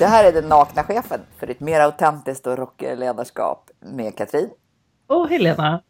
Det 0.00 0.06
här 0.06 0.24
är 0.24 0.32
den 0.32 0.48
nakna 0.48 0.82
chefen 0.82 1.20
för 1.38 1.50
ett 1.50 1.60
mer 1.60 1.80
autentiskt 1.80 2.46
och 2.46 2.58
rockigare 2.58 2.96
ledarskap 2.96 3.70
med 3.80 4.16
Katrin. 4.16 4.50
Och 5.06 5.28
Helena. 5.28 5.82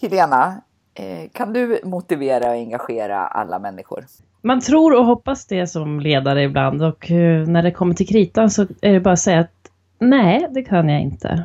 Helena, 0.00 0.60
eh, 0.94 1.30
kan 1.32 1.52
du 1.52 1.80
motivera 1.84 2.48
och 2.48 2.54
engagera 2.54 3.26
alla 3.26 3.58
människor? 3.58 4.04
Man 4.42 4.60
tror 4.60 4.98
och 4.98 5.04
hoppas 5.04 5.46
det 5.46 5.66
som 5.66 6.00
ledare 6.00 6.42
ibland 6.42 6.82
och 6.82 7.10
eh, 7.10 7.46
när 7.46 7.62
det 7.62 7.70
kommer 7.70 7.94
till 7.94 8.08
kritan 8.08 8.50
så 8.50 8.62
är 8.82 8.92
det 8.92 9.00
bara 9.00 9.12
att 9.12 9.20
säga 9.20 9.40
att 9.40 9.70
nej, 9.98 10.46
det 10.50 10.62
kan 10.62 10.88
jag 10.88 11.00
inte. 11.00 11.44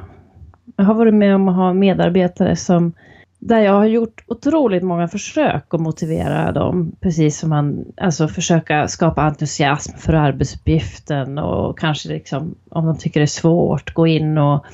Jag 0.75 0.85
har 0.85 0.93
varit 0.93 1.13
med 1.13 1.35
om 1.35 1.49
att 1.49 1.55
ha 1.55 1.73
medarbetare 1.73 2.55
som 2.55 2.93
där 3.47 3.59
jag 3.59 3.73
har 3.73 3.85
gjort 3.85 4.23
otroligt 4.27 4.83
många 4.83 5.07
försök 5.07 5.73
att 5.73 5.79
motivera 5.79 6.51
dem, 6.51 6.95
precis 6.99 7.39
som 7.39 7.49
man, 7.49 7.85
alltså 7.97 8.27
försöka 8.27 8.87
skapa 8.87 9.21
entusiasm 9.21 9.97
för 9.97 10.13
arbetsuppgiften 10.13 11.37
och 11.37 11.79
kanske 11.79 12.09
liksom, 12.09 12.55
om 12.69 12.85
de 12.85 12.97
tycker 12.97 13.19
det 13.19 13.23
är 13.23 13.27
svårt, 13.27 13.93
gå 13.93 14.07
in 14.07 14.37
och 14.37 14.65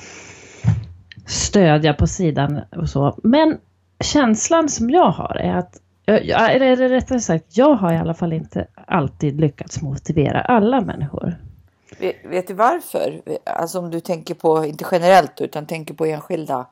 stödja 1.26 1.94
på 1.94 2.06
sidan 2.06 2.60
och 2.76 2.88
så. 2.88 3.18
Men 3.22 3.58
känslan 4.04 4.68
som 4.68 4.90
jag 4.90 5.10
har 5.10 5.36
är 5.36 5.56
att, 5.56 5.80
eller 6.06 6.88
rättare 6.88 7.20
sagt, 7.20 7.56
jag 7.56 7.74
har 7.74 7.92
i 7.92 7.96
alla 7.96 8.14
fall 8.14 8.32
inte 8.32 8.66
alltid 8.86 9.40
lyckats 9.40 9.82
motivera 9.82 10.40
alla 10.40 10.80
människor. 10.80 11.36
Vet, 12.24 12.48
du 12.48 12.54
varför? 12.54 13.22
Alltså 13.44 13.78
om 13.78 13.90
du 13.90 14.00
tänker 14.00 14.34
på, 14.34 14.64
inte 14.64 14.84
generellt, 14.92 15.40
utan 15.40 15.66
tänker 15.66 15.94
på 15.94 16.06
enskilda 16.06 16.66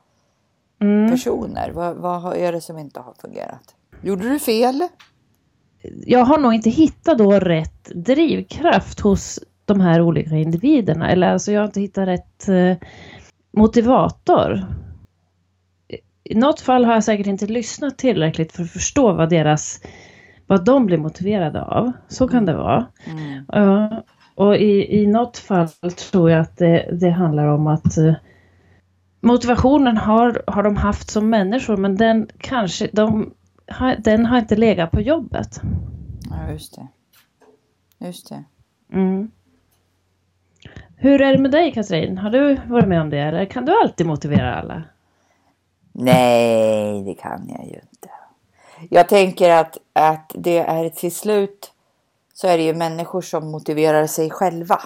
mm. 0.81 1.11
personer. 1.11 1.71
Vad, 1.71 1.95
vad 1.95 2.35
är 2.35 2.51
det 2.51 2.61
som 2.61 2.77
inte 2.77 2.99
har 2.99 3.13
fungerat? 3.21 3.75
Gjorde 4.01 4.29
du 4.29 4.39
fel? 4.39 4.87
Jag 6.05 6.25
har 6.25 6.37
nog 6.37 6.53
inte 6.53 6.69
hittat 6.69 7.17
då 7.17 7.31
rätt 7.31 7.91
drivkraft 7.95 8.99
hos 8.99 9.39
de 9.65 9.81
här 9.81 10.01
olika 10.01 10.35
individerna. 10.35 11.09
Eller 11.09 11.27
alltså 11.27 11.51
jag 11.51 11.61
har 11.61 11.65
inte 11.65 11.81
hittat 11.81 12.07
rätt 12.07 12.49
eh, 12.49 12.87
motivator. 13.57 14.65
I 16.23 16.35
något 16.35 16.59
fall 16.59 16.85
har 16.85 16.93
jag 16.93 17.03
säkert 17.03 17.27
inte 17.27 17.45
lyssnat 17.45 17.97
tillräckligt 17.97 18.51
för 18.51 18.63
att 18.63 18.71
förstå 18.71 19.13
vad 19.13 19.29
deras 19.29 19.81
vad 20.47 20.65
de 20.65 20.85
blir 20.85 20.97
motiverade 20.97 21.61
av. 21.61 21.91
Så 22.07 22.27
kan 22.27 22.45
det 22.45 22.53
vara. 22.53 22.87
Mm. 23.05 23.45
Uh, 23.55 23.99
och 24.35 24.55
i, 24.55 25.01
i 25.01 25.07
något 25.07 25.37
fall 25.37 25.67
tror 26.11 26.31
jag 26.31 26.39
att 26.39 26.57
det, 26.57 26.89
det 26.91 27.09
handlar 27.09 27.47
om 27.47 27.67
att 27.67 27.97
uh, 27.97 28.13
motivationen 29.21 29.97
har, 29.97 30.43
har 30.47 30.63
de 30.63 30.77
haft 30.77 31.09
som 31.09 31.29
människor 31.29 31.77
men 31.77 31.95
den 31.95 32.29
kanske, 32.37 32.89
de, 32.93 33.33
den 33.97 34.25
har 34.25 34.37
inte 34.37 34.55
legat 34.55 34.91
på 34.91 35.01
jobbet. 35.01 35.61
Ja, 36.29 36.51
just 36.51 36.75
det. 36.75 36.87
Just 38.05 38.29
det. 38.29 38.43
Mm. 38.93 39.31
Hur 40.95 41.21
är 41.21 41.31
det 41.31 41.41
med 41.41 41.51
dig 41.51 41.71
Katrin? 41.71 42.17
Har 42.17 42.29
du 42.29 42.55
varit 42.55 42.87
med 42.87 43.01
om 43.01 43.09
det 43.09 43.19
eller 43.19 43.45
kan 43.45 43.65
du 43.65 43.81
alltid 43.81 44.07
motivera 44.07 44.55
alla? 44.55 44.83
Nej, 45.91 47.03
det 47.03 47.13
kan 47.13 47.49
jag 47.49 47.65
ju 47.65 47.73
inte. 47.73 48.09
Jag 48.89 49.09
tänker 49.09 49.49
att, 49.49 49.77
att 49.93 50.31
det 50.35 50.57
är 50.57 50.89
till 50.89 51.15
slut 51.15 51.71
så 52.33 52.47
är 52.47 52.57
det 52.57 52.63
ju 52.63 52.73
människor 52.73 53.21
som 53.21 53.51
motiverar 53.51 54.07
sig 54.07 54.29
själva. 54.29 54.81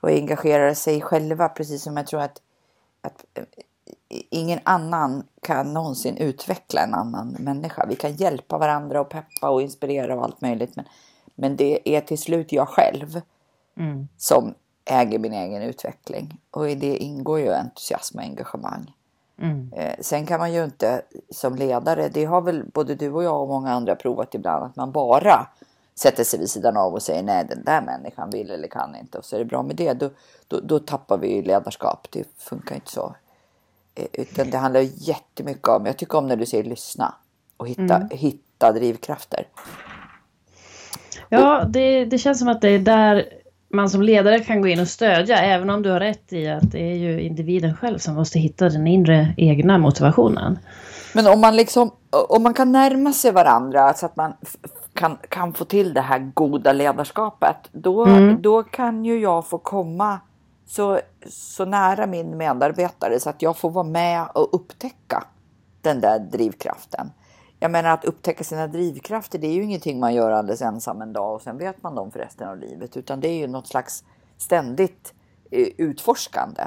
Och 0.00 0.10
engagerar 0.10 0.74
sig 0.74 1.00
själva 1.00 1.48
precis 1.48 1.82
som 1.82 1.96
jag 1.96 2.06
tror 2.06 2.20
att 2.20 2.40
att 3.04 3.24
eh, 3.34 3.44
ingen 4.30 4.58
annan 4.62 5.24
kan 5.42 5.72
någonsin 5.72 6.16
utveckla 6.16 6.80
en 6.80 6.94
annan 6.94 7.36
människa. 7.38 7.86
Vi 7.88 7.96
kan 7.96 8.14
hjälpa 8.14 8.58
varandra 8.58 9.00
och 9.00 9.08
peppa 9.08 9.50
och 9.50 9.62
inspirera 9.62 10.16
och 10.16 10.24
allt 10.24 10.40
möjligt. 10.40 10.76
Men, 10.76 10.84
men 11.34 11.56
det 11.56 11.96
är 11.96 12.00
till 12.00 12.18
slut 12.18 12.52
jag 12.52 12.68
själv 12.68 13.20
mm. 13.76 14.08
som 14.16 14.54
äger 14.84 15.18
min 15.18 15.32
egen 15.32 15.62
utveckling. 15.62 16.40
Och 16.50 16.70
i 16.70 16.74
det 16.74 16.96
ingår 16.96 17.40
ju 17.40 17.52
entusiasm 17.52 18.18
och 18.18 18.24
engagemang. 18.24 18.92
Mm. 19.38 19.72
Eh, 19.72 19.94
sen 20.00 20.26
kan 20.26 20.40
man 20.40 20.52
ju 20.52 20.64
inte 20.64 21.02
som 21.30 21.54
ledare, 21.54 22.08
det 22.08 22.24
har 22.24 22.40
väl 22.40 22.64
både 22.74 22.94
du 22.94 23.10
och 23.12 23.24
jag 23.24 23.42
och 23.42 23.48
många 23.48 23.72
andra 23.72 23.96
provat 23.96 24.34
ibland, 24.34 24.64
att 24.64 24.76
man 24.76 24.92
bara 24.92 25.46
sätter 25.94 26.24
sig 26.24 26.38
vid 26.38 26.50
sidan 26.50 26.76
av 26.76 26.94
och 26.94 27.02
säger 27.02 27.22
nej 27.22 27.46
den 27.48 27.64
där 27.64 27.80
människan 27.80 28.30
vill 28.30 28.50
eller 28.50 28.68
kan 28.68 28.96
inte 28.96 29.18
och 29.18 29.24
så 29.24 29.36
är 29.36 29.38
det 29.38 29.44
bra 29.44 29.62
med 29.62 29.76
det. 29.76 29.92
Då, 29.92 30.10
då, 30.48 30.60
då 30.60 30.78
tappar 30.78 31.18
vi 31.18 31.42
ledarskap. 31.42 32.06
Det 32.10 32.24
funkar 32.38 32.74
inte 32.74 32.90
så. 32.90 33.14
Eh, 33.94 34.06
utan 34.12 34.50
det 34.50 34.58
handlar 34.58 34.80
jättemycket 34.80 35.68
om, 35.68 35.86
jag 35.86 35.96
tycker 35.96 36.18
om 36.18 36.26
när 36.26 36.36
du 36.36 36.46
säger 36.46 36.64
lyssna 36.64 37.14
och 37.56 37.68
hitta, 37.68 37.96
mm. 37.96 38.08
hitta 38.10 38.72
drivkrafter. 38.72 39.48
Ja, 41.28 41.64
det, 41.68 42.04
det 42.04 42.18
känns 42.18 42.38
som 42.38 42.48
att 42.48 42.60
det 42.60 42.68
är 42.68 42.78
där 42.78 43.24
man 43.68 43.90
som 43.90 44.02
ledare 44.02 44.40
kan 44.40 44.62
gå 44.62 44.68
in 44.68 44.80
och 44.80 44.88
stödja, 44.88 45.38
även 45.38 45.70
om 45.70 45.82
du 45.82 45.90
har 45.90 46.00
rätt 46.00 46.32
i 46.32 46.48
att 46.48 46.72
det 46.72 46.92
är 46.92 46.94
ju 46.94 47.20
individen 47.20 47.76
själv 47.76 47.98
som 47.98 48.14
måste 48.14 48.38
hitta 48.38 48.68
den 48.68 48.86
inre 48.86 49.34
egna 49.36 49.78
motivationen. 49.78 50.58
Men 51.14 51.26
om 51.26 51.40
man 51.40 51.56
liksom, 51.56 51.90
om 52.28 52.42
man 52.42 52.54
kan 52.54 52.72
närma 52.72 53.12
sig 53.12 53.32
varandra 53.32 53.94
så 53.94 54.06
att 54.06 54.16
man 54.16 54.32
kan, 54.94 55.18
kan 55.28 55.52
få 55.52 55.64
till 55.64 55.94
det 55.94 56.00
här 56.00 56.30
goda 56.34 56.72
ledarskapet, 56.72 57.56
då, 57.72 58.04
mm. 58.04 58.42
då 58.42 58.62
kan 58.62 59.04
ju 59.04 59.20
jag 59.20 59.46
få 59.46 59.58
komma 59.58 60.20
så, 60.66 61.00
så 61.26 61.64
nära 61.64 62.06
min 62.06 62.36
medarbetare 62.36 63.20
så 63.20 63.30
att 63.30 63.42
jag 63.42 63.56
får 63.56 63.70
vara 63.70 63.84
med 63.84 64.26
och 64.34 64.54
upptäcka 64.54 65.24
den 65.80 66.00
där 66.00 66.18
drivkraften. 66.18 67.10
Jag 67.60 67.70
menar 67.70 67.90
att 67.90 68.04
upptäcka 68.04 68.44
sina 68.44 68.66
drivkrafter, 68.66 69.38
det 69.38 69.46
är 69.46 69.52
ju 69.52 69.62
ingenting 69.62 70.00
man 70.00 70.14
gör 70.14 70.30
alldeles 70.30 70.62
ensam 70.62 71.02
en 71.02 71.12
dag 71.12 71.34
och 71.34 71.42
sen 71.42 71.58
vet 71.58 71.82
man 71.82 71.94
dem 71.94 72.10
för 72.10 72.18
resten 72.18 72.48
av 72.48 72.58
livet, 72.58 72.96
utan 72.96 73.20
det 73.20 73.28
är 73.28 73.38
ju 73.38 73.46
något 73.46 73.66
slags 73.66 74.04
ständigt 74.36 75.14
eh, 75.50 75.68
utforskande. 75.76 76.62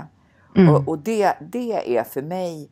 Mm. 0.55 0.75
Och, 0.75 0.87
och 0.87 0.99
det, 0.99 1.33
det 1.51 1.97
är 1.97 2.03
för 2.03 2.21
mig 2.21 2.69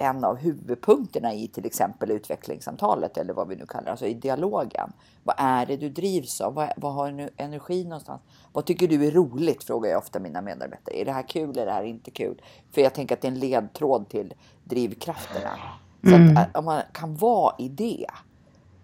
en 0.00 0.24
av 0.24 0.36
huvudpunkterna 0.36 1.34
i 1.34 1.48
till 1.48 1.66
exempel 1.66 2.10
utvecklingssamtalet 2.10 3.16
eller 3.16 3.34
vad 3.34 3.48
vi 3.48 3.56
nu 3.56 3.66
kallar 3.66 3.84
det, 3.84 3.90
alltså 3.90 4.06
i 4.06 4.14
dialogen. 4.14 4.92
Vad 5.24 5.36
är 5.38 5.66
det 5.66 5.76
du 5.76 5.88
drivs 5.88 6.40
av? 6.40 6.54
Vad, 6.54 6.72
vad 6.76 6.94
har 6.94 7.12
du 7.12 7.30
energi 7.36 7.84
någonstans? 7.84 8.22
Vad 8.52 8.64
tycker 8.64 8.88
du 8.88 9.06
är 9.06 9.10
roligt? 9.10 9.64
Frågar 9.64 9.90
jag 9.90 9.98
ofta 9.98 10.18
mina 10.18 10.42
medarbetare. 10.42 11.00
Är 11.00 11.04
det 11.04 11.12
här 11.12 11.28
kul 11.28 11.50
eller 11.50 11.62
är 11.62 11.66
det 11.66 11.72
här 11.72 11.82
inte 11.82 12.10
kul? 12.10 12.42
För 12.70 12.80
jag 12.80 12.94
tänker 12.94 13.14
att 13.14 13.20
det 13.20 13.28
är 13.28 13.32
en 13.32 13.38
ledtråd 13.38 14.08
till 14.08 14.34
drivkrafterna. 14.64 15.50
Så 16.02 16.14
mm. 16.14 16.36
att 16.36 16.56
om 16.56 16.64
man 16.64 16.82
kan 16.92 17.16
vara 17.16 17.54
i 17.58 17.68
det, 17.68 18.06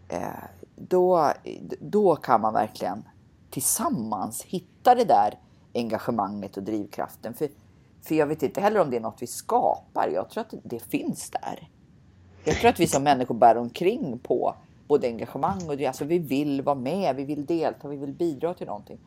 eh, 0.09 0.29
då, 0.77 1.33
då 1.81 2.17
kan 2.17 2.41
man 2.41 2.53
verkligen 2.53 3.09
tillsammans 3.51 4.43
hitta 4.43 4.95
det 4.95 5.05
där 5.05 5.39
engagemanget 5.75 6.57
och 6.57 6.63
drivkraften. 6.63 7.35
För 7.35 7.49
för 8.05 8.15
jag 8.15 8.27
vet 8.27 8.43
inte 8.43 8.61
heller 8.61 8.81
om 8.81 8.91
det 8.91 8.97
är 8.97 9.01
något 9.01 9.23
vi 9.23 9.27
skapar. 9.27 10.09
Jag 10.15 10.31
tror 10.31 10.41
att 10.41 10.55
det 10.65 10.91
finns 10.91 11.31
där. 11.31 11.69
Jag 12.45 12.57
tror 12.57 12.71
att 12.71 12.81
vi 12.81 12.87
som 12.87 13.03
människor 13.03 13.35
bär 13.35 13.57
omkring 13.57 14.19
på 14.19 14.55
både 14.89 15.07
engagemang 15.07 15.69
och 15.69 15.77
det. 15.77 15.87
Alltså 15.87 16.05
vi 16.05 16.19
vill 16.19 16.63
vara 16.63 16.77
med, 16.77 17.17
vi 17.17 17.25
vill 17.25 17.47
delta, 17.47 17.89
vi 17.89 17.97
vill 17.97 18.13
bidra 18.13 18.55
till 18.55 18.67
någonting. 18.67 18.99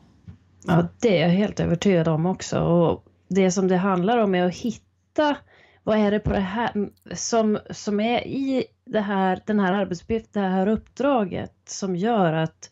Ja, 0.66 0.88
det 1.00 1.18
är 1.18 1.22
jag 1.22 1.28
helt 1.28 1.60
övertygad 1.60 2.08
om 2.08 2.26
också. 2.26 2.60
Och 2.60 3.04
det 3.28 3.50
som 3.50 3.68
det 3.68 3.76
handlar 3.76 4.18
om 4.18 4.34
är 4.34 4.46
att 4.46 4.54
hitta 4.54 5.36
vad 5.82 5.98
är 5.98 6.10
det 6.10 6.20
på 6.20 6.32
det 6.32 6.40
här 6.40 6.90
som, 7.14 7.58
som 7.70 8.00
är 8.00 8.26
i 8.26 8.64
det 8.84 9.00
här, 9.00 9.42
den 9.46 9.60
här 9.60 9.72
arbetsuppgiften, 9.72 10.42
det 10.42 10.48
här 10.48 10.66
uppdraget 10.66 11.54
som 11.66 11.96
gör 11.96 12.32
att 12.32 12.70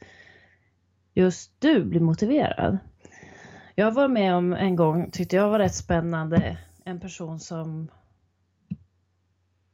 just 1.14 1.52
du 1.58 1.84
blir 1.84 2.00
motiverad. 2.00 2.78
Jag 3.78 3.92
var 3.92 4.08
med 4.08 4.34
om 4.34 4.52
en 4.52 4.76
gång, 4.76 5.10
tyckte 5.10 5.36
jag 5.36 5.48
var 5.48 5.58
rätt 5.58 5.74
spännande, 5.74 6.58
en 6.84 7.00
person 7.00 7.40
som 7.40 7.88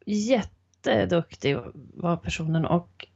jätteduktig 0.06 1.58
var 1.94 2.16
personen 2.16 2.64
och 2.64 3.06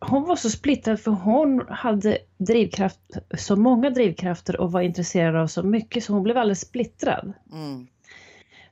hon 0.00 0.24
var 0.24 0.36
så 0.36 0.50
splittrad 0.50 1.00
för 1.00 1.10
hon 1.10 1.66
hade 1.68 2.18
drivkraft, 2.38 3.00
så 3.38 3.56
många 3.56 3.90
drivkrafter 3.90 4.60
och 4.60 4.72
var 4.72 4.80
intresserad 4.80 5.36
av 5.36 5.46
så 5.46 5.62
mycket 5.62 6.04
så 6.04 6.12
hon 6.12 6.22
blev 6.22 6.36
alldeles 6.36 6.60
splittrad. 6.60 7.32
Mm. 7.52 7.86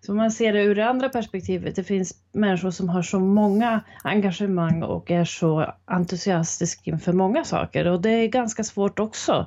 Så 0.00 0.14
man 0.14 0.30
ser 0.30 0.52
det 0.52 0.62
ur 0.62 0.74
det 0.74 0.88
andra 0.88 1.08
perspektivet, 1.08 1.76
det 1.76 1.84
finns 1.84 2.14
människor 2.32 2.70
som 2.70 2.88
har 2.88 3.02
så 3.02 3.20
många 3.20 3.80
engagemang 4.04 4.82
och 4.82 5.10
är 5.10 5.24
så 5.24 5.74
entusiastiska 5.84 6.90
inför 6.90 7.12
många 7.12 7.44
saker 7.44 7.86
och 7.86 8.02
det 8.02 8.10
är 8.10 8.26
ganska 8.26 8.64
svårt 8.64 8.98
också 8.98 9.46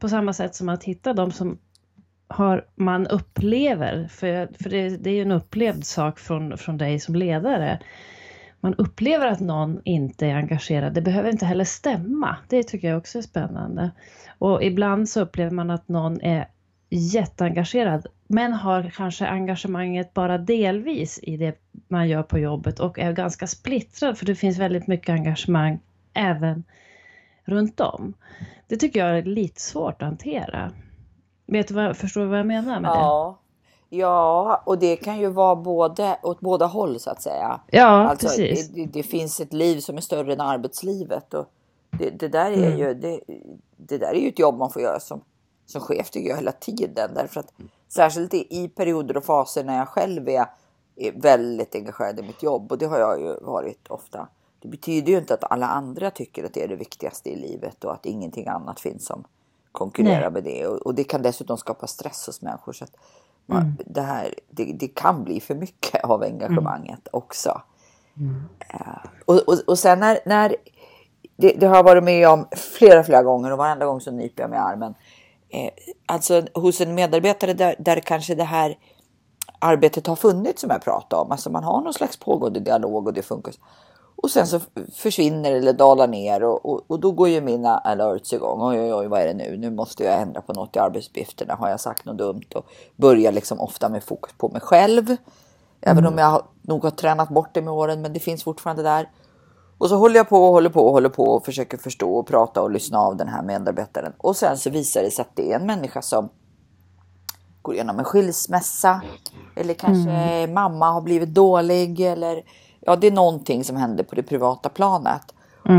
på 0.00 0.08
samma 0.08 0.32
sätt 0.32 0.54
som 0.54 0.68
att 0.68 0.84
hitta 0.84 1.12
de 1.12 1.30
som 1.30 1.58
har, 2.28 2.66
man 2.74 3.06
upplever, 3.06 4.08
för, 4.08 4.48
för 4.62 4.70
det, 4.70 4.88
det 4.88 5.10
är 5.10 5.14
ju 5.14 5.22
en 5.22 5.32
upplevd 5.32 5.84
sak 5.84 6.18
från, 6.18 6.58
från 6.58 6.78
dig 6.78 7.00
som 7.00 7.14
ledare. 7.14 7.80
Man 8.60 8.74
upplever 8.74 9.26
att 9.26 9.40
någon 9.40 9.80
inte 9.84 10.26
är 10.26 10.34
engagerad. 10.34 10.94
Det 10.94 11.00
behöver 11.00 11.30
inte 11.30 11.46
heller 11.46 11.64
stämma. 11.64 12.36
Det 12.48 12.62
tycker 12.62 12.88
jag 12.88 12.98
också 12.98 13.18
är 13.18 13.22
spännande. 13.22 13.90
Och 14.38 14.62
ibland 14.62 15.08
så 15.08 15.20
upplever 15.20 15.50
man 15.50 15.70
att 15.70 15.88
någon 15.88 16.20
är 16.20 16.48
jätteengagerad 16.90 18.06
men 18.26 18.52
har 18.52 18.90
kanske 18.96 19.26
engagemanget 19.26 20.14
bara 20.14 20.38
delvis 20.38 21.20
i 21.22 21.36
det 21.36 21.58
man 21.88 22.08
gör 22.08 22.22
på 22.22 22.38
jobbet 22.38 22.80
och 22.80 22.98
är 22.98 23.12
ganska 23.12 23.46
splittrad 23.46 24.18
för 24.18 24.26
det 24.26 24.34
finns 24.34 24.58
väldigt 24.58 24.86
mycket 24.86 25.08
engagemang 25.08 25.78
även 26.14 26.64
runt 27.44 27.80
om. 27.80 28.14
Det 28.68 28.76
tycker 28.76 29.00
jag 29.00 29.18
är 29.18 29.22
lite 29.22 29.60
svårt 29.60 30.02
att 30.02 30.08
hantera. 30.08 30.72
Vet 31.46 31.68
du 31.68 31.74
vad, 31.74 31.96
förstår 31.96 32.20
du 32.20 32.26
vad 32.26 32.38
jag 32.38 32.46
menar 32.46 32.80
med 32.80 32.90
ja. 32.90 33.38
det? 33.40 33.48
Ja, 33.96 34.62
och 34.66 34.78
det 34.78 34.96
kan 34.96 35.18
ju 35.18 35.26
vara 35.28 35.56
både 35.56 36.18
åt 36.22 36.40
båda 36.40 36.66
håll 36.66 37.00
så 37.00 37.10
att 37.10 37.22
säga. 37.22 37.60
Ja, 37.66 37.84
alltså, 37.84 38.26
precis. 38.26 38.68
Det, 38.68 38.86
det, 38.86 39.02
finns 39.02 39.40
ett 39.40 39.52
liv 39.52 39.80
som 39.80 39.96
är 39.96 40.00
större 40.00 40.32
än 40.32 40.40
arbetslivet. 40.40 41.34
Och 41.34 41.46
det, 41.90 42.10
det 42.10 42.28
där 42.28 42.50
är 42.50 42.66
Mm. 42.66 42.78
ju, 42.78 42.94
det, 42.94 43.20
det 43.76 43.98
där 43.98 44.14
är 44.14 44.20
ju 44.20 44.28
ett 44.28 44.38
jobb 44.38 44.58
man 44.58 44.70
får 44.70 44.82
göra 44.82 45.00
som, 45.00 45.20
som 45.66 45.80
chef 45.80 46.10
tycker 46.10 46.28
jag 46.28 46.36
hela 46.36 46.52
tiden. 46.52 47.10
Därför 47.14 47.40
att 47.40 47.52
särskilt 47.88 48.34
i, 48.34 48.68
perioder 48.68 49.16
och 49.16 49.24
faser 49.24 49.64
när 49.64 49.76
jag 49.76 49.88
själv 49.88 50.28
är, 50.28 50.46
är 50.96 51.12
väldigt 51.12 51.74
engagerad 51.74 52.18
i 52.18 52.22
mitt 52.22 52.42
jobb. 52.42 52.72
Och 52.72 52.78
det 52.78 52.86
har 52.86 52.98
jag 52.98 53.20
ju 53.20 53.36
varit 53.40 53.88
ofta. 53.88 54.28
Det 54.60 54.68
betyder 54.68 55.12
ju 55.12 55.18
inte 55.18 55.34
att 55.34 55.52
alla 55.52 55.66
andra 55.66 56.10
tycker 56.10 56.44
att 56.44 56.54
det 56.54 56.64
är 56.64 56.68
det 56.68 56.76
viktigaste 56.76 57.30
i 57.30 57.36
livet 57.36 57.84
och 57.84 57.92
att 57.92 58.06
ingenting 58.06 58.48
annat 58.48 58.80
finns 58.80 59.06
som 59.06 59.24
konkurrerar 59.72 60.20
Nej. 60.20 60.30
med 60.30 60.44
det. 60.44 60.66
Och, 60.66 60.76
och 60.76 60.94
det 60.94 61.04
kan 61.04 61.22
dessutom 61.22 61.56
skapa 61.56 61.86
stress 61.86 62.26
hos 62.26 62.42
människor. 62.42 62.72
Så 62.72 62.84
man, 63.46 63.62
Mm. 63.62 63.76
det, 63.86 64.00
här, 64.00 64.34
det, 64.50 64.64
det 64.64 64.88
kan 64.88 65.24
bli 65.24 65.40
för 65.40 65.54
mycket 65.54 66.04
av 66.04 66.22
engagemanget 66.22 67.08
också. 67.10 67.62
Eh, 68.68 69.10
och, 69.24 69.48
och, 69.48 69.58
och 69.66 69.78
sen 69.78 70.00
när, 70.00 70.18
när 70.26 70.56
det, 71.36 71.52
det 71.52 71.66
har 71.66 71.76
jag 71.76 71.82
varit 71.82 72.04
med 72.04 72.28
om 72.28 72.48
flera, 72.52 73.04
flera 73.04 73.22
gånger 73.22 73.50
och 73.50 73.58
varenda 73.58 73.86
gång 73.86 74.00
så 74.00 74.10
nyper 74.10 74.42
jag 74.42 74.50
mig 74.50 74.58
i 74.58 74.62
armen. 74.62 74.94
Eh, 75.48 75.70
alltså 76.06 76.42
hos 76.54 76.80
en 76.80 76.94
medarbetare 76.94 77.52
där, 77.54 77.76
där 77.78 78.00
kanske 78.00 78.34
det 78.34 78.44
här 78.44 78.78
arbetet 79.58 80.06
har 80.06 80.16
funnits 80.16 80.60
som 80.60 80.70
jag 80.70 80.82
pratade 80.82 81.22
om. 81.22 81.32
Alltså 81.32 81.50
man 81.50 81.64
har 81.64 81.80
någon 81.80 81.94
slags 81.94 82.16
pågående 82.16 82.60
dialog 82.60 83.06
och 83.06 83.14
det 83.14 83.22
funkar. 83.22 83.54
Och 84.22 84.30
sen 84.30 84.46
så 84.46 84.60
försvinner 84.94 85.52
eller 85.52 85.72
dalar 85.72 86.08
ner 86.08 86.42
och, 86.42 86.66
och, 86.66 86.84
och 86.86 87.00
då 87.00 87.12
går 87.12 87.28
ju 87.28 87.40
mina 87.40 87.78
alerts 87.78 88.32
igång. 88.32 88.62
Oj, 88.62 88.80
oj, 88.80 88.94
oj, 88.94 89.06
vad 89.06 89.20
är 89.20 89.26
det 89.26 89.34
nu? 89.34 89.56
Nu 89.56 89.70
måste 89.70 90.04
jag 90.04 90.20
ändra 90.22 90.40
på 90.40 90.52
något 90.52 90.76
i 90.76 90.78
arbetsuppgifterna. 90.78 91.54
Har 91.54 91.68
jag 91.68 91.80
sagt 91.80 92.04
något 92.04 92.18
dumt? 92.18 92.46
Och 92.54 92.66
börjar 92.96 93.32
liksom 93.32 93.60
ofta 93.60 93.88
med 93.88 94.04
fokus 94.04 94.32
på 94.38 94.48
mig 94.48 94.60
själv. 94.60 95.16
Även 95.80 96.06
om 96.06 96.18
jag 96.18 96.44
nog 96.62 96.82
har 96.82 96.90
tränat 96.90 97.28
bort 97.28 97.54
det 97.54 97.62
med 97.62 97.72
åren, 97.72 98.02
men 98.02 98.12
det 98.12 98.20
finns 98.20 98.44
fortfarande 98.44 98.82
där. 98.82 99.10
Och 99.78 99.88
så 99.88 99.96
håller 99.96 100.16
jag 100.16 100.28
på 100.28 100.36
och 100.36 100.52
håller 100.52 100.70
på 100.70 100.80
och 100.80 100.92
håller 100.92 101.08
på 101.08 101.24
och 101.24 101.44
försöker 101.44 101.78
förstå 101.78 102.14
och 102.14 102.26
prata 102.26 102.62
och 102.62 102.70
lyssna 102.70 102.98
av 102.98 103.16
den 103.16 103.28
här 103.28 103.42
medarbetaren. 103.42 104.12
Och 104.18 104.36
sen 104.36 104.58
så 104.58 104.70
visar 104.70 105.02
det 105.02 105.10
sig 105.10 105.22
att 105.22 105.36
det 105.36 105.52
är 105.52 105.56
en 105.56 105.66
människa 105.66 106.02
som 106.02 106.28
går 107.62 107.74
igenom 107.74 107.98
en 107.98 108.04
skilsmässa. 108.04 109.00
Eller 109.56 109.74
kanske 109.74 110.46
mamma 110.46 110.90
har 110.90 111.00
blivit 111.00 111.34
dålig. 111.34 112.00
Eller 112.00 112.42
ja, 112.88 112.96
det 112.96 113.06
är 113.06 113.12
någonting 113.12 113.64
som 113.64 113.76
händer 113.76 114.04
på 114.04 114.14
det 114.14 114.22
privata 114.22 114.68
planet. 114.68 115.22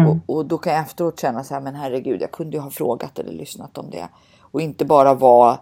Och, 0.07 0.35
och 0.35 0.45
då 0.45 0.57
kan 0.57 0.73
jag 0.73 0.81
efteråt 0.81 1.19
känna 1.19 1.43
så 1.43 1.53
här, 1.53 1.61
men 1.61 1.75
herregud, 1.75 2.21
jag 2.21 2.31
kunde 2.31 2.57
ju 2.57 2.63
ha 2.63 2.69
frågat 2.69 3.19
eller 3.19 3.31
lyssnat 3.31 3.77
om 3.77 3.89
det. 3.89 4.07
Och 4.41 4.61
inte 4.61 4.85
bara 4.85 5.13
vara 5.13 5.57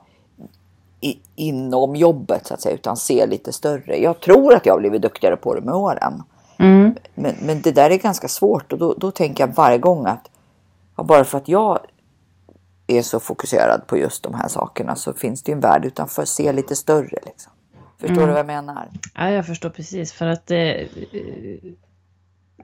i, 1.02 1.20
inom 1.36 1.96
jobbet 1.96 2.48
så 2.48 2.54
att 2.54 2.62
säga, 2.62 2.76
utan 2.76 2.98
se 2.98 3.26
lite 3.28 3.54
större. 3.54 3.98
Jag 3.98 4.20
tror 4.20 4.54
att 4.54 4.66
jag 4.66 4.74
har 4.74 4.80
blivit 4.80 5.02
duktigare 5.02 5.36
på 5.36 5.56
det 5.56 5.62
med 5.62 5.74
åren. 5.74 6.24
Mm. 6.60 6.96
Men, 7.16 7.36
men 7.42 7.62
det 7.62 7.72
där 7.72 7.90
är 7.90 7.98
ganska 7.98 8.28
svårt 8.28 8.74
och 8.74 8.80
då, 8.80 8.94
då 8.94 9.12
tänker 9.12 9.48
jag 9.48 9.56
varje 9.56 9.78
gång 9.78 10.06
att 10.06 10.30
ja, 10.98 11.04
bara 11.04 11.24
för 11.24 11.38
att 11.38 11.48
jag 11.48 11.80
är 12.88 13.02
så 13.02 13.20
fokuserad 13.20 13.88
på 13.88 13.98
just 13.98 14.24
de 14.24 14.34
här 14.34 14.48
sakerna 14.48 14.96
så 14.96 15.14
finns 15.14 15.44
det 15.44 15.52
ju 15.52 15.54
en 15.54 15.60
värld 15.60 15.86
utanför. 15.86 16.26
Se 16.26 16.54
lite 16.54 16.76
större 16.76 17.20
liksom. 17.26 17.52
Förstår 18.00 18.22
du 18.22 18.28
vad 18.28 18.40
jag 18.40 18.46
menar? 18.46 18.90
Ja, 19.16 19.30
jag 19.32 19.46
förstår 19.46 19.70
precis. 19.70 20.14
För 20.14 20.26
att 20.26 20.52
eh, 20.52 20.76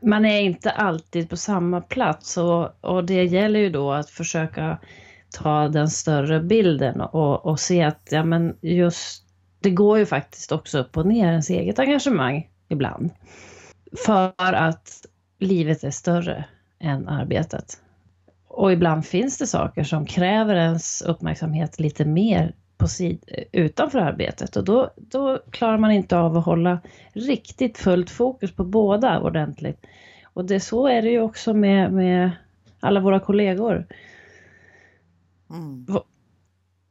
man 0.02 0.26
är 0.26 0.42
inte 0.42 0.72
alltid 0.72 1.30
på 1.30 1.38
samma 1.38 1.82
plats 1.82 2.38
och, 2.38 2.86
och 2.86 3.04
det 3.04 3.24
gäller 3.24 3.60
ju 3.60 3.70
då 3.70 3.92
att 3.92 4.10
försöka 4.10 4.80
ta 5.30 5.68
den 5.68 5.90
större 5.90 6.40
bilden 6.40 7.02
och, 7.02 7.46
och 7.46 7.60
se 7.60 7.84
att 7.84 8.08
ja, 8.12 8.24
men 8.24 8.58
just 8.62 9.24
det 9.60 9.72
går 9.72 9.98
ju 9.98 10.06
faktiskt 10.06 10.52
också 10.52 10.80
upp 10.80 10.98
och 10.98 11.06
ner 11.06 11.28
ens 11.28 11.50
eget 11.50 11.80
engagemang 11.80 12.50
ibland. 12.70 13.10
För 14.06 14.34
att 14.38 15.06
livet 15.40 15.84
är 15.84 15.92
större 15.92 16.46
än 16.80 17.08
arbetet. 17.08 17.78
Och 18.48 18.72
ibland 18.74 19.06
finns 19.06 19.38
det 19.38 19.48
saker 19.48 19.84
som 19.84 20.06
kräver 20.06 20.56
ens 20.56 21.02
uppmärksamhet 21.02 21.80
lite 21.80 22.06
mer 22.06 22.56
på 22.84 22.88
sid- 22.88 23.46
utanför 23.52 24.00
arbetet 24.00 24.56
och 24.56 24.64
då, 24.64 24.92
då 24.96 25.40
klarar 25.52 25.78
man 25.78 25.92
inte 25.92 26.18
av 26.18 26.38
att 26.38 26.46
hålla 26.46 26.80
riktigt 27.14 27.78
fullt 27.78 28.10
fokus 28.10 28.56
på 28.56 28.64
båda 28.64 29.20
ordentligt. 29.20 29.86
Och 30.34 30.46
det, 30.46 30.60
så 30.60 30.88
är 30.88 31.02
det 31.02 31.10
ju 31.10 31.22
också 31.22 31.54
med, 31.54 31.94
med 31.94 32.32
alla 32.80 33.00
våra 33.00 33.20
kollegor. 33.20 33.86
Mm. 35.50 35.86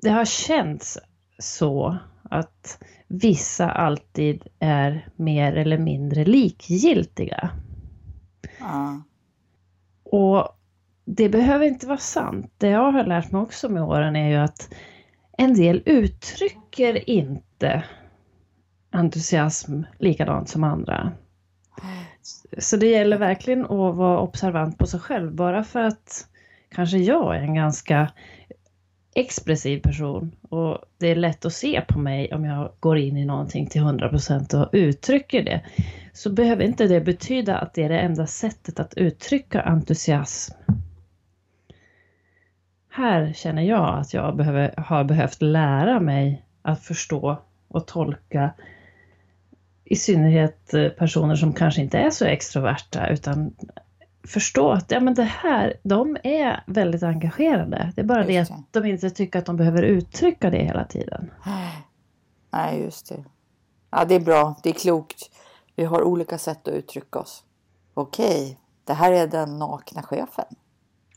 Det 0.03 0.11
har 0.11 0.25
känts 0.25 0.99
så 1.39 1.97
att 2.23 2.83
vissa 3.09 3.71
alltid 3.71 4.43
är 4.59 5.09
mer 5.17 5.57
eller 5.57 5.79
mindre 5.79 6.25
likgiltiga. 6.25 7.51
Ja. 8.61 9.03
Och 10.03 10.49
det 11.05 11.29
behöver 11.29 11.67
inte 11.67 11.87
vara 11.87 11.99
sant. 11.99 12.53
Det 12.59 12.69
jag 12.69 12.93
har 12.93 13.05
lärt 13.05 13.33
mig 13.33 13.43
också 13.43 13.69
med 13.69 13.83
åren 13.83 14.17
är 14.17 14.29
ju 14.29 14.37
att 14.37 14.75
en 15.43 15.55
del 15.55 15.83
uttrycker 15.87 17.11
inte 17.11 17.85
entusiasm 18.91 19.83
likadant 19.99 20.49
som 20.49 20.65
andra. 20.65 21.13
Så 22.59 22.77
det 22.77 22.87
gäller 22.87 23.19
verkligen 23.19 23.65
att 23.65 23.97
vara 23.97 24.21
observant 24.21 24.79
på 24.79 24.87
sig 24.87 25.01
själv. 25.01 25.35
Bara 25.35 25.65
för 25.65 25.81
att 25.81 26.29
kanske 26.69 26.99
jag 26.99 27.37
är 27.37 27.41
en 27.41 27.55
ganska 27.55 28.13
expressiv 29.15 29.81
person 29.81 30.37
och 30.49 30.79
det 30.99 31.07
är 31.07 31.17
lätt 31.17 31.45
att 31.45 31.53
se 31.53 31.81
på 31.89 31.99
mig 31.99 32.35
om 32.35 32.45
jag 32.45 32.73
går 32.81 32.99
in 32.99 33.17
i 33.17 33.25
någonting 33.25 33.67
till 33.67 33.83
100% 33.83 34.63
och 34.63 34.71
uttrycker 34.73 35.43
det. 35.43 35.65
Så 36.13 36.31
behöver 36.31 36.65
inte 36.65 36.87
det 36.87 37.01
betyda 37.01 37.59
att 37.59 37.75
det 37.75 37.83
är 37.83 37.89
det 37.89 38.01
enda 38.01 38.27
sättet 38.27 38.81
att 38.81 38.95
uttrycka 38.95 39.63
entusiasm. 39.63 40.55
Här 42.95 43.33
känner 43.33 43.63
jag 43.63 43.99
att 43.99 44.15
jag 44.15 44.37
behöver, 44.37 44.75
har 44.77 45.05
behövt 45.05 45.43
lära 45.43 46.01
mig 46.01 46.47
att 46.63 46.83
förstå 46.85 47.43
och 47.69 47.87
tolka 47.87 48.55
i 49.85 49.97
synnerhet 49.97 50.75
eh, 50.75 50.89
personer 50.89 51.37
som 51.37 51.53
kanske 51.53 51.81
inte 51.81 51.99
är 51.99 52.11
så 52.11 52.25
extroverta 52.25 53.09
utan 53.09 53.55
förstå 54.27 54.71
att 54.71 54.91
ja, 54.91 55.01
men 55.01 55.15
det 55.15 55.23
här, 55.23 55.75
de 55.83 56.17
är 56.23 56.65
väldigt 56.67 57.03
engagerade. 57.03 57.93
Det 57.95 58.01
är 58.01 58.05
bara 58.05 58.25
det 58.25 58.33
Just 58.33 58.51
att 58.51 58.73
det. 58.73 58.81
de 58.81 58.89
inte 58.89 59.11
tycker 59.11 59.39
att 59.39 59.47
de 59.47 59.57
behöver 59.57 59.83
uttrycka 59.83 60.51
det 60.51 60.65
hela 60.65 60.85
tiden. 60.85 61.31
Nej, 62.51 62.83
just 62.83 63.09
det. 63.09 63.25
Ja, 63.91 64.05
det 64.05 64.15
är 64.15 64.21
bra. 64.21 64.55
Det 64.63 64.69
är 64.69 64.75
klokt. 64.75 65.31
Vi 65.77 65.85
har 65.85 66.03
olika 66.03 66.39
sätt 66.39 66.69
att 66.69 66.75
uttrycka 66.75 67.19
oss. 67.19 67.45
Okej, 67.95 68.59
det 68.85 68.93
här 68.93 69.13
är 69.13 69.27
den 69.27 69.59
nakna 69.59 70.03
chefen. 70.03 70.45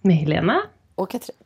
Med 0.01 0.15
Helena? 0.15 0.61
Och 0.95 1.09
Katrin. 1.09 1.44